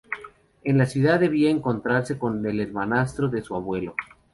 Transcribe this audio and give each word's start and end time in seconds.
En 0.63 0.79
la 0.79 0.87
ciudad 0.87 1.19
debía 1.19 1.51
encontrarse 1.51 2.17
con 2.17 2.43
el 2.47 2.59
hermanastro 2.59 3.27
de 3.27 3.43
su 3.43 3.53
abuelo. 3.55 3.93